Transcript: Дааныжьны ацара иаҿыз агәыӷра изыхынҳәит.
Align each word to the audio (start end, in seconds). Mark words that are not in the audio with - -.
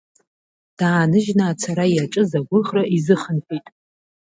Дааныжьны 0.77 1.43
ацара 1.51 1.85
иаҿыз 1.95 2.31
агәыӷра 2.39 2.83
изыхынҳәит. 2.95 3.65